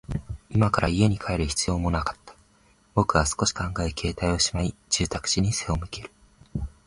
[0.49, 2.33] 今から家に帰る必要もなかった。
[2.95, 6.11] 僕は少し考え、携帯をしまい、住宅地に背を向ける。